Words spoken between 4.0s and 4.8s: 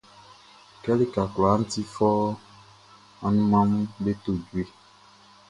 be to jue.